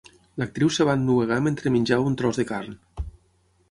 [0.43, 2.79] L'actriu es va ennuegar mentre menjava un tros de carn.